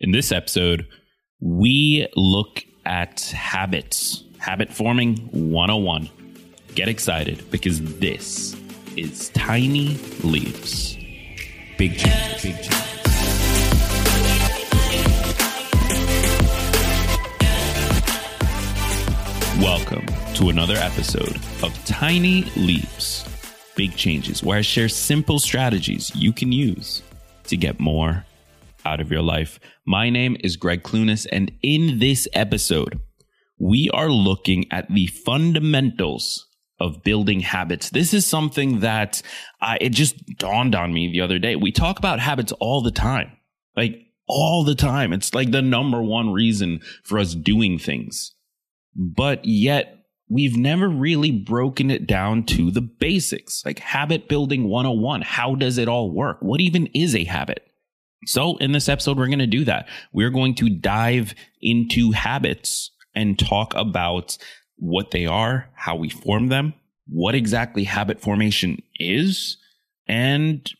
[0.00, 0.86] In this episode,
[1.40, 6.08] we look at habits, habit forming 101.
[6.76, 8.54] Get excited because this
[8.96, 10.94] is Tiny Leaps.
[11.78, 12.68] Big change, big change.
[19.60, 20.06] Welcome
[20.36, 23.24] to another episode of Tiny Leaps,
[23.74, 27.02] Big Changes, where I share simple strategies you can use
[27.48, 28.24] to get more
[28.84, 29.58] out of your life.
[29.86, 33.00] My name is Greg Clunis, and in this episode,
[33.58, 36.46] we are looking at the fundamentals
[36.80, 37.90] of building habits.
[37.90, 39.20] This is something that
[39.60, 41.56] I, it just dawned on me the other day.
[41.56, 43.32] We talk about habits all the time,
[43.76, 43.98] like
[44.28, 45.12] all the time.
[45.12, 48.34] It's like the number one reason for us doing things.
[48.94, 49.98] But yet,
[50.28, 55.22] we've never really broken it down to the basics, like habit building 101.
[55.22, 56.38] How does it all work?
[56.40, 57.67] What even is a habit?
[58.26, 59.88] So, in this episode, we're going to do that.
[60.12, 64.36] We're going to dive into habits and talk about
[64.76, 66.74] what they are, how we form them,
[67.06, 69.56] what exactly habit formation is,
[70.06, 70.70] and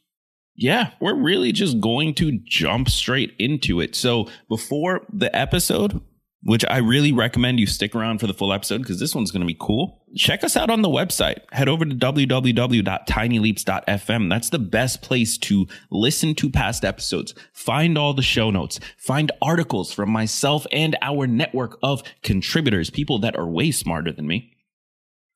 [0.57, 3.95] yeah, we're really just going to jump straight into it.
[3.95, 6.01] So, before the episode,
[6.43, 9.41] which I really recommend you stick around for the full episode because this one's going
[9.41, 10.05] to be cool.
[10.17, 11.41] Check us out on the website.
[11.53, 14.31] Head over to www.tinyleaps.fm.
[14.31, 19.33] That's the best place to listen to past episodes, find all the show notes, find
[19.43, 24.55] articles from myself and our network of contributors, people that are way smarter than me.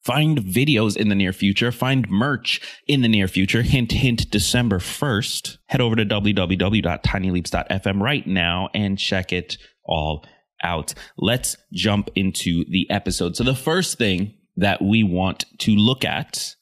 [0.02, 3.62] Find videos in the near future, find merch in the near future.
[3.62, 5.58] Hint, hint, December 1st.
[5.66, 10.26] Head over to www.tinyleaps.fm right now and check it all
[10.62, 10.94] out.
[11.16, 13.36] Let's jump into the episode.
[13.36, 16.54] So the first thing that we want to look at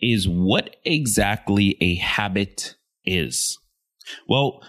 [0.00, 3.58] is what exactly a habit is.
[4.28, 4.62] Well,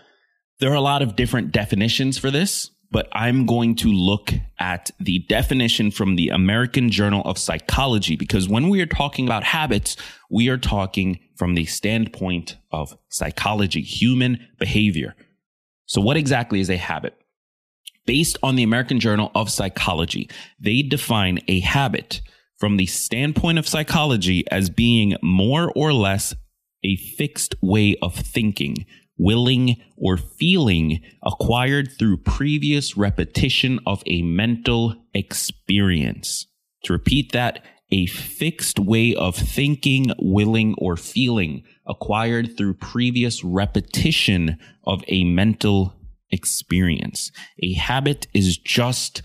[0.59, 4.91] there are a lot of different definitions for this, but I'm going to look at
[4.99, 9.97] the definition from the American Journal of Psychology because when we are talking about habits,
[10.29, 15.15] we are talking from the standpoint of psychology, human behavior.
[15.85, 17.15] So what exactly is a habit?
[18.05, 20.29] Based on the American Journal of Psychology.
[20.59, 22.21] They define a habit
[22.57, 26.33] from the standpoint of psychology as being more or less
[26.83, 28.85] a fixed way of thinking,
[29.17, 36.47] willing, or feeling acquired through previous repetition of a mental experience.
[36.83, 44.57] To repeat that, a fixed way of thinking, willing, or feeling acquired through previous repetition
[44.85, 45.93] of a mental
[46.33, 47.31] experience.
[47.61, 49.21] A habit is just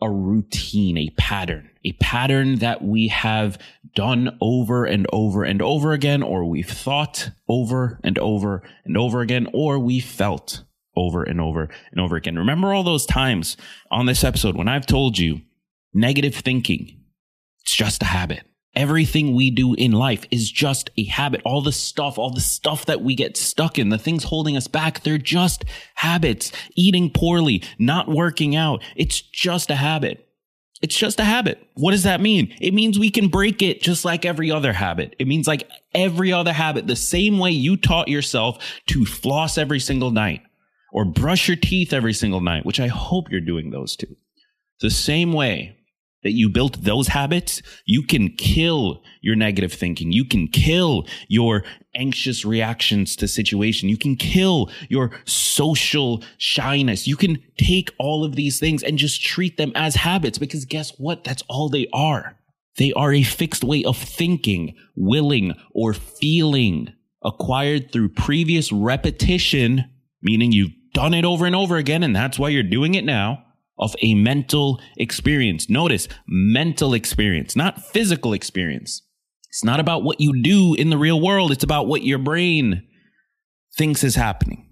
[0.00, 3.58] a routine, a pattern, a pattern that we have
[3.94, 9.20] done over and over and over again, or we've thought over and over and over
[9.20, 10.62] again, or we felt
[10.94, 12.38] over and over and over again.
[12.38, 13.56] Remember all those times
[13.90, 15.40] on this episode when I've told you
[15.94, 17.00] negative thinking,
[17.62, 18.42] it's just a habit.
[18.76, 21.40] Everything we do in life is just a habit.
[21.46, 24.68] All the stuff, all the stuff that we get stuck in, the things holding us
[24.68, 25.64] back, they're just
[25.94, 26.52] habits.
[26.74, 30.28] Eating poorly, not working out, it's just a habit.
[30.82, 31.66] It's just a habit.
[31.74, 32.54] What does that mean?
[32.60, 35.16] It means we can break it just like every other habit.
[35.18, 38.58] It means like every other habit, the same way you taught yourself
[38.88, 40.42] to floss every single night
[40.92, 44.16] or brush your teeth every single night, which I hope you're doing those too.
[44.80, 45.75] The same way
[46.26, 50.10] that you built those habits, you can kill your negative thinking.
[50.10, 51.62] You can kill your
[51.94, 53.88] anxious reactions to situation.
[53.88, 57.06] You can kill your social shyness.
[57.06, 60.98] You can take all of these things and just treat them as habits because guess
[60.98, 61.22] what?
[61.22, 62.36] That's all they are.
[62.76, 69.84] They are a fixed way of thinking, willing, or feeling acquired through previous repetition,
[70.22, 72.02] meaning you've done it over and over again.
[72.02, 73.45] And that's why you're doing it now
[73.78, 75.68] of a mental experience.
[75.68, 79.02] Notice mental experience, not physical experience.
[79.48, 81.50] It's not about what you do in the real world.
[81.50, 82.86] It's about what your brain
[83.76, 84.70] thinks is happening.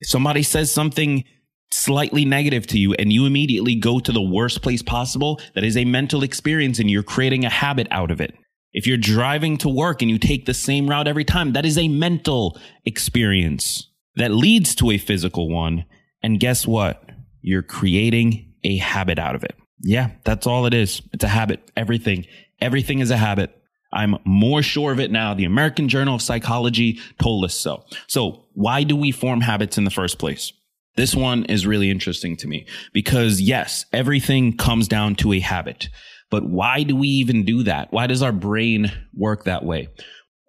[0.00, 1.24] If somebody says something
[1.72, 5.76] slightly negative to you and you immediately go to the worst place possible, that is
[5.76, 8.34] a mental experience and you're creating a habit out of it.
[8.72, 11.78] If you're driving to work and you take the same route every time, that is
[11.78, 15.84] a mental experience that leads to a physical one.
[16.22, 17.08] And guess what?
[17.46, 19.54] You're creating a habit out of it.
[19.82, 21.02] Yeah, that's all it is.
[21.12, 21.60] It's a habit.
[21.76, 22.24] Everything,
[22.58, 23.54] everything is a habit.
[23.92, 25.34] I'm more sure of it now.
[25.34, 27.84] The American Journal of Psychology told us so.
[28.06, 30.54] So why do we form habits in the first place?
[30.96, 35.90] This one is really interesting to me because yes, everything comes down to a habit.
[36.30, 37.92] But why do we even do that?
[37.92, 39.88] Why does our brain work that way?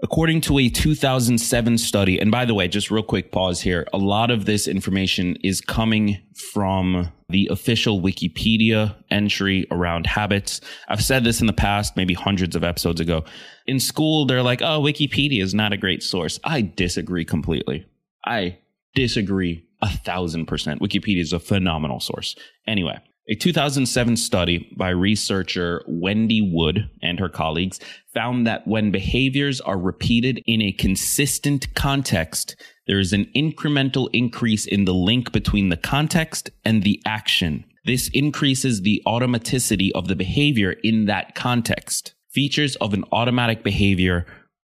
[0.05, 3.97] According to a 2007 study, and by the way, just real quick pause here, a
[3.97, 6.19] lot of this information is coming
[6.53, 10.61] from the official Wikipedia entry around habits.
[10.89, 13.25] I've said this in the past, maybe hundreds of episodes ago.
[13.65, 16.39] In school, they're like, oh, Wikipedia is not a great source.
[16.43, 17.87] I disagree completely.
[18.23, 18.59] I
[18.93, 20.83] disagree a thousand percent.
[20.83, 22.35] Wikipedia is a phenomenal source.
[22.67, 27.79] Anyway, a 2007 study by researcher Wendy Wood and her colleagues
[28.13, 32.55] found that when behaviors are repeated in a consistent context,
[32.85, 37.65] there is an incremental increase in the link between the context and the action.
[37.85, 42.13] This increases the automaticity of the behavior in that context.
[42.31, 44.25] Features of an automatic behavior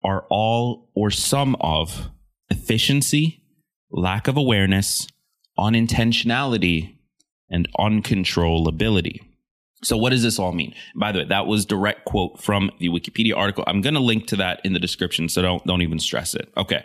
[0.03, 2.09] are all or some of
[2.49, 3.43] efficiency,
[3.91, 5.07] lack of awareness,
[5.57, 6.98] unintentionality,
[7.49, 9.19] and uncontrollability.
[9.81, 10.73] So what does this all mean?
[10.95, 13.63] By the way, that was direct quote from the Wikipedia article.
[13.65, 16.49] I'm going to link to that in the description, so don't don't even stress it.
[16.57, 16.83] Okay.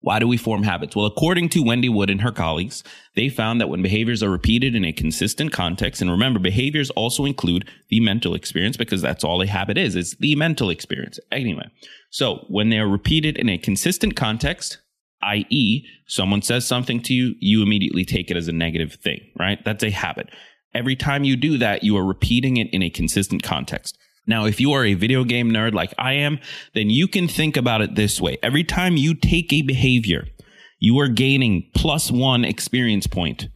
[0.00, 0.94] Why do we form habits?
[0.94, 2.84] Well, according to Wendy Wood and her colleagues,
[3.16, 7.24] they found that when behaviors are repeated in a consistent context, and remember, behaviors also
[7.24, 9.96] include the mental experience because that's all a habit is.
[9.96, 11.18] It's the mental experience.
[11.32, 11.68] Anyway,
[12.10, 14.78] so when they are repeated in a consistent context,
[15.22, 19.58] i.e., someone says something to you, you immediately take it as a negative thing, right?
[19.64, 20.28] That's a habit.
[20.74, 23.98] Every time you do that, you are repeating it in a consistent context.
[24.26, 26.38] Now, if you are a video game nerd like I am,
[26.74, 28.36] then you can think about it this way.
[28.42, 30.26] Every time you take a behavior,
[30.78, 33.48] you are gaining plus one experience point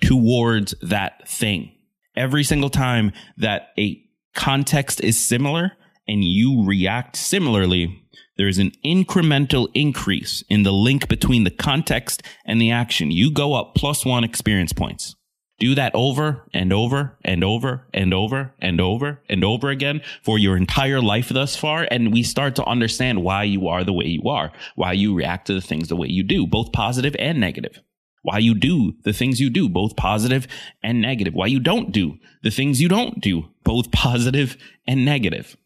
[0.00, 1.72] towards that thing.
[2.16, 4.02] Every single time that a
[4.34, 5.72] context is similar
[6.06, 7.99] and you react similarly,
[8.40, 13.10] there is an incremental increase in the link between the context and the action.
[13.10, 15.14] You go up plus one experience points.
[15.58, 20.38] Do that over and over and over and over and over and over again for
[20.38, 21.86] your entire life thus far.
[21.90, 25.48] And we start to understand why you are the way you are, why you react
[25.48, 27.78] to the things the way you do, both positive and negative.
[28.22, 30.48] Why you do the things you do, both positive
[30.82, 31.34] and negative.
[31.34, 34.56] Why you don't do the things you don't do, both positive
[34.86, 35.58] and negative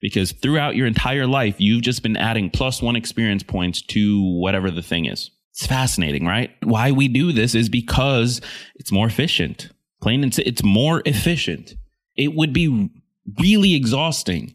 [0.00, 4.70] because throughout your entire life, you've just been adding plus one experience points to whatever
[4.70, 5.30] the thing is.
[5.50, 6.50] It's fascinating, right?
[6.62, 8.40] Why we do this is because
[8.76, 9.70] it's more efficient.
[10.00, 11.74] Plain and it's more efficient.
[12.16, 12.90] It would be
[13.38, 14.54] really exhausting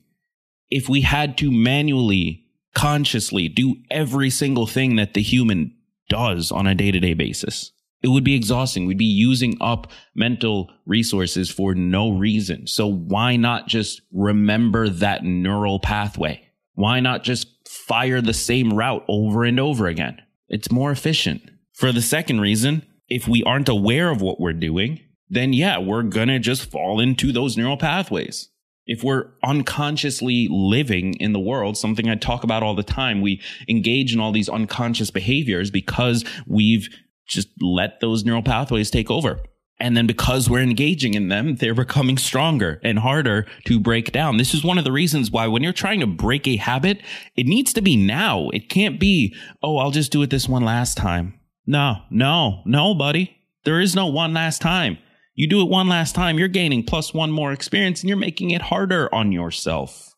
[0.72, 5.74] if we had to manually, consciously do every single thing that the human
[6.10, 7.72] does on a day to day basis
[8.06, 8.86] it would be exhausting.
[8.86, 12.68] We'd be using up mental resources for no reason.
[12.68, 16.48] So why not just remember that neural pathway?
[16.76, 20.22] Why not just fire the same route over and over again?
[20.50, 21.50] It's more efficient.
[21.74, 26.04] For the second reason, if we aren't aware of what we're doing, then yeah, we're
[26.04, 28.50] going to just fall into those neural pathways.
[28.86, 33.42] If we're unconsciously living in the world, something I talk about all the time, we
[33.68, 36.88] engage in all these unconscious behaviors because we've
[37.28, 39.40] just let those neural pathways take over.
[39.80, 44.38] And then because we're engaging in them, they're becoming stronger and harder to break down.
[44.38, 47.02] This is one of the reasons why when you're trying to break a habit,
[47.36, 48.50] it needs to be now.
[48.50, 51.38] It can't be, oh, I'll just do it this one last time.
[51.68, 53.36] No, no, no, buddy.
[53.66, 54.98] There is no one last time.
[55.34, 58.52] You do it one last time, you're gaining plus one more experience and you're making
[58.52, 60.16] it harder on yourself.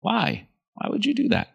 [0.00, 0.48] Why?
[0.72, 1.48] Why would you do that?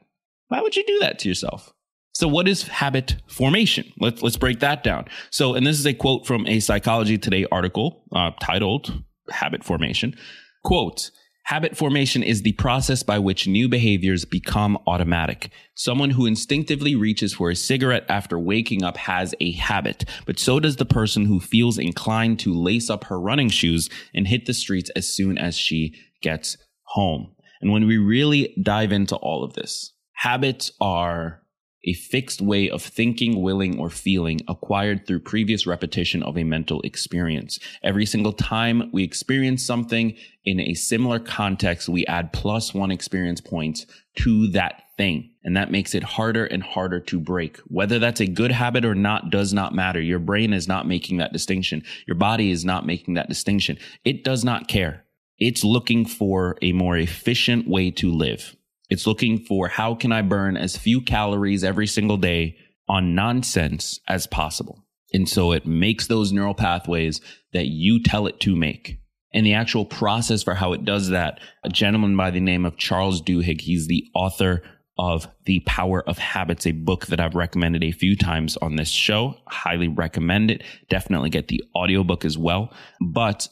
[0.50, 1.74] Why would you do that to yourself?
[2.20, 3.94] So what is habit formation?
[3.98, 5.06] Let's let's break that down.
[5.30, 8.92] So, and this is a quote from a Psychology Today article uh, titled
[9.30, 10.18] "Habit Formation."
[10.66, 11.12] Quote.
[11.46, 15.50] Habit formation is the process by which new behaviors become automatic.
[15.76, 20.60] Someone who instinctively reaches for a cigarette after waking up has a habit, but so
[20.60, 24.54] does the person who feels inclined to lace up her running shoes and hit the
[24.54, 27.34] streets as soon as she gets home.
[27.62, 31.42] And when we really dive into all of this, habits are
[31.84, 36.82] a fixed way of thinking, willing, or feeling acquired through previous repetition of a mental
[36.82, 37.60] experience.
[37.84, 43.42] Every single time we experience something in a similar context, we add plus one experience
[43.42, 43.86] points
[44.18, 45.32] to that thing.
[45.44, 47.58] And that makes it harder and harder to break.
[47.68, 50.02] Whether that's a good habit or not does not matter.
[50.02, 51.84] Your brain is not making that distinction.
[52.06, 53.78] Your body is not making that distinction.
[54.04, 55.06] It does not care.
[55.38, 58.58] It's looking for a more efficient way to live.
[58.90, 64.00] It's looking for how can I burn as few calories every single day on nonsense
[64.08, 64.84] as possible.
[65.14, 67.22] And so it makes those neural pathways
[67.54, 69.00] that you tell it to make.
[69.34, 72.78] And the actual process for how it does that, a gentleman by the name of
[72.78, 74.64] Charles Duhigg, he's the author
[74.98, 78.90] of The Power of Habits, a book that I've recommended a few times on this
[78.90, 79.36] show.
[79.48, 80.64] Highly recommend it.
[80.90, 82.74] Definitely get the audiobook as well.
[83.00, 83.48] But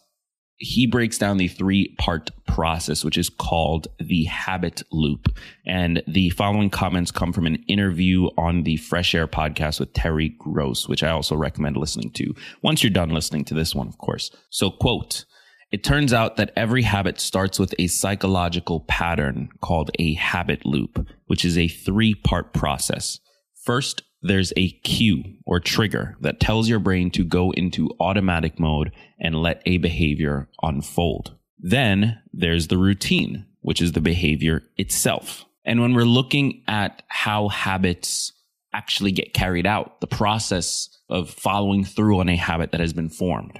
[0.58, 5.38] he breaks down the three part process, which is called the habit loop.
[5.66, 10.36] And the following comments come from an interview on the Fresh Air podcast with Terry
[10.40, 12.34] Gross, which I also recommend listening to
[12.64, 14.32] once you're done listening to this one, of course.
[14.50, 15.26] So, quote,
[15.72, 21.08] it turns out that every habit starts with a psychological pattern called a habit loop,
[21.28, 23.20] which is a three part process.
[23.64, 28.92] First, there's a cue or trigger that tells your brain to go into automatic mode
[29.20, 31.36] and let a behavior unfold.
[31.58, 35.46] Then there's the routine, which is the behavior itself.
[35.66, 38.32] And when we're looking at how habits
[38.74, 43.10] actually get carried out, the process of following through on a habit that has been
[43.10, 43.60] formed,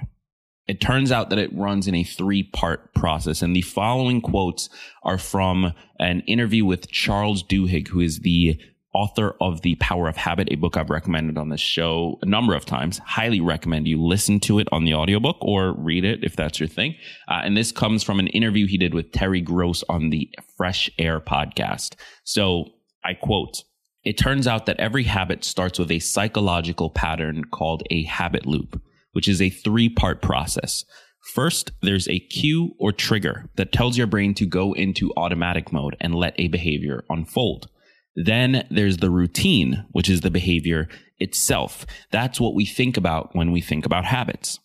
[0.66, 3.42] it turns out that it runs in a three part process.
[3.42, 4.68] And the following quotes
[5.02, 8.60] are from an interview with Charles Duhigg, who is the
[8.94, 12.54] author of The Power of Habit, a book I've recommended on this show a number
[12.54, 12.98] of times.
[12.98, 16.68] Highly recommend you listen to it on the audiobook or read it if that's your
[16.68, 16.94] thing.
[17.28, 20.90] Uh, and this comes from an interview he did with Terry Gross on the Fresh
[20.98, 21.94] Air podcast.
[22.24, 22.64] So
[23.04, 23.62] I quote,
[24.04, 28.80] it turns out that every habit starts with a psychological pattern called a habit loop
[29.18, 30.84] which is a three part process.
[31.34, 35.96] First, there's a cue or trigger that tells your brain to go into automatic mode
[36.00, 37.68] and let a behavior unfold.
[38.24, 40.88] Then there's the routine, which is the behavior
[41.20, 41.86] itself.
[42.10, 44.58] That's what we think about when we think about habits.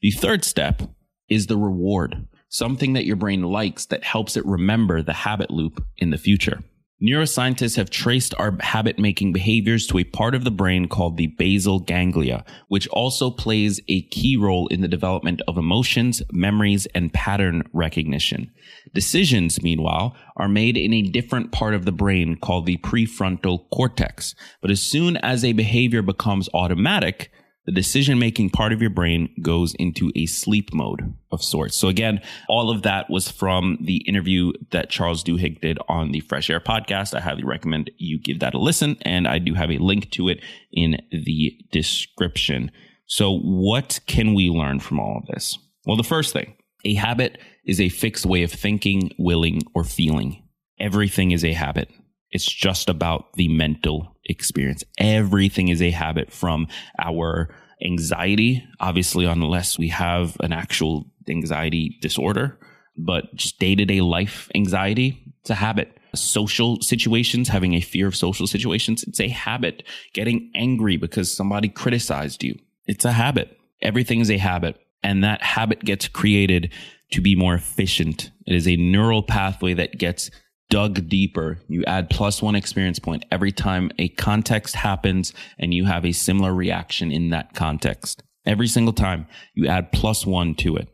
[0.00, 0.82] The third step
[1.28, 5.84] is the reward, something that your brain likes that helps it remember the habit loop
[5.98, 6.62] in the future.
[7.02, 11.28] Neuroscientists have traced our habit making behaviors to a part of the brain called the
[11.28, 17.10] basal ganglia, which also plays a key role in the development of emotions, memories, and
[17.14, 18.50] pattern recognition.
[18.92, 24.34] Decisions, meanwhile, are made in a different part of the brain called the prefrontal cortex.
[24.60, 27.30] But as soon as a behavior becomes automatic,
[27.70, 31.76] the decision making part of your brain goes into a sleep mode of sorts.
[31.76, 36.18] So again, all of that was from the interview that Charles Duhigg did on the
[36.18, 37.14] Fresh Air podcast.
[37.14, 38.96] I highly recommend you give that a listen.
[39.02, 40.40] And I do have a link to it
[40.72, 42.72] in the description.
[43.06, 45.56] So what can we learn from all of this?
[45.86, 50.42] Well, the first thing, a habit is a fixed way of thinking, willing, or feeling.
[50.80, 51.88] Everything is a habit.
[52.32, 54.84] It's just about the mental experience.
[54.98, 56.68] Everything is a habit from
[56.98, 62.58] our anxiety, obviously, unless we have an actual anxiety disorder,
[62.96, 65.96] but just day to day life anxiety, it's a habit.
[66.14, 69.84] Social situations, having a fear of social situations, it's a habit.
[70.12, 73.56] Getting angry because somebody criticized you, it's a habit.
[73.80, 74.76] Everything is a habit.
[75.02, 76.72] And that habit gets created
[77.12, 78.30] to be more efficient.
[78.46, 80.30] It is a neural pathway that gets
[80.70, 85.84] dug deeper, you add plus one experience point every time a context happens and you
[85.84, 88.22] have a similar reaction in that context.
[88.46, 90.88] Every single time you add plus one to it.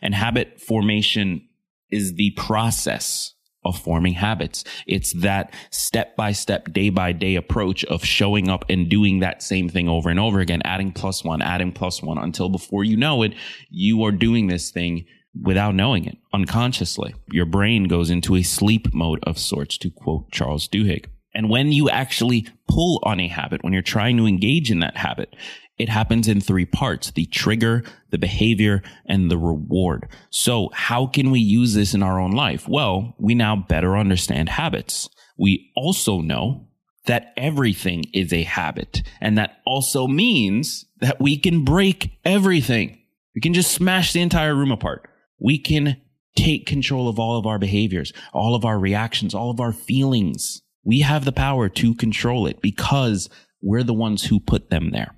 [0.00, 1.48] And habit formation
[1.90, 3.34] is the process
[3.64, 4.64] of forming habits.
[4.86, 9.42] It's that step by step, day by day approach of showing up and doing that
[9.42, 12.96] same thing over and over again, adding plus one, adding plus one until before you
[12.96, 13.34] know it,
[13.70, 15.04] you are doing this thing
[15.40, 17.14] without knowing it, unconsciously.
[17.30, 21.06] Your brain goes into a sleep mode of sorts, to quote Charles Duhigg.
[21.34, 24.96] And when you actually pull on a habit, when you're trying to engage in that
[24.96, 25.34] habit,
[25.78, 30.08] it happens in three parts the trigger, the behavior, and the reward.
[30.30, 32.68] So, how can we use this in our own life?
[32.68, 35.08] Well, we now better understand habits.
[35.38, 36.68] We also know
[37.06, 39.02] that everything is a habit.
[39.20, 43.00] And that also means that we can break everything.
[43.34, 45.08] We can just smash the entire room apart
[45.42, 46.00] we can
[46.36, 50.62] take control of all of our behaviors, all of our reactions, all of our feelings.
[50.84, 53.28] We have the power to control it because
[53.60, 55.14] we're the ones who put them there.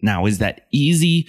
[0.00, 1.28] Now, is that easy?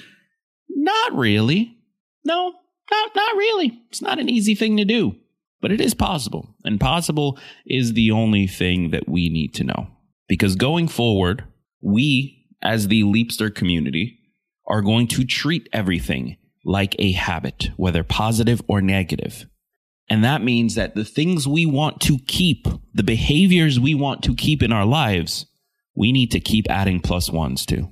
[0.70, 1.78] Not really.
[2.24, 2.54] No,
[2.92, 3.82] not, not really.
[3.90, 5.16] It's not an easy thing to do,
[5.62, 6.56] but it is possible.
[6.64, 9.88] And possible is the only thing that we need to know.
[10.28, 11.46] Because going forward,
[11.82, 14.20] we, as the Leapster community,
[14.68, 19.46] are going to treat everything like a habit, whether positive or negative.
[20.10, 24.36] And that means that the things we want to keep, the behaviors we want to
[24.36, 25.46] keep in our lives,
[25.96, 27.92] we need to keep adding plus ones to.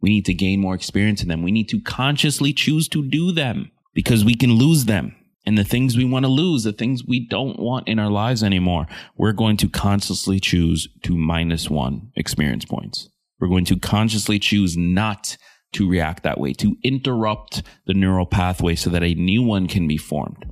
[0.00, 1.42] We need to gain more experience in them.
[1.42, 5.14] We need to consciously choose to do them because we can lose them.
[5.44, 8.42] And the things we want to lose, the things we don't want in our lives
[8.42, 8.86] anymore,
[9.16, 13.08] we're going to consciously choose to minus one experience points.
[13.38, 15.36] We're going to consciously choose not
[15.72, 19.86] to react that way, to interrupt the neural pathway so that a new one can
[19.86, 20.44] be formed.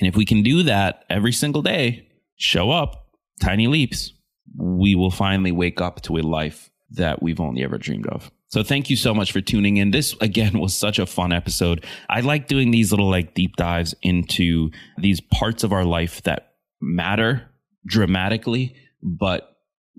[0.00, 3.08] And if we can do that every single day, show up,
[3.40, 4.12] tiny leaps,
[4.56, 8.30] we will finally wake up to a life that we've only ever dreamed of.
[8.48, 9.92] So thank you so much for tuning in.
[9.92, 11.86] This again was such a fun episode.
[12.10, 16.52] I like doing these little like deep dives into these parts of our life that
[16.80, 17.50] matter
[17.86, 19.51] dramatically, but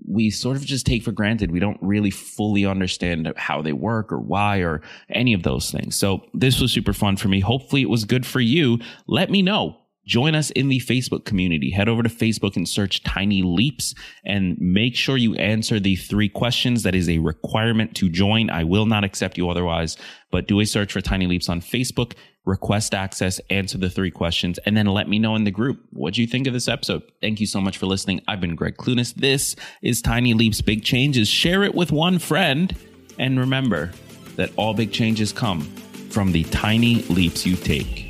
[0.06, 1.50] we sort of just take for granted.
[1.50, 5.96] We don't really fully understand how they work or why or any of those things.
[5.96, 7.40] So this was super fun for me.
[7.40, 8.78] Hopefully it was good for you.
[9.06, 9.78] Let me know.
[10.06, 11.70] Join us in the Facebook community.
[11.70, 13.94] Head over to Facebook and search Tiny Leaps
[14.24, 16.82] and make sure you answer the three questions.
[16.82, 18.50] That is a requirement to join.
[18.50, 19.96] I will not accept you otherwise,
[20.30, 22.12] but do a search for Tiny Leaps on Facebook,
[22.44, 26.18] request access, answer the three questions, and then let me know in the group what
[26.18, 27.02] you think of this episode.
[27.20, 28.20] Thank you so much for listening.
[28.28, 29.14] I've been Greg Clunis.
[29.14, 31.28] This is Tiny Leaps Big Changes.
[31.28, 32.76] Share it with one friend.
[33.18, 33.92] And remember
[34.36, 35.62] that all big changes come
[36.10, 38.04] from the tiny leaps you take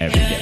[0.00, 0.35] every day.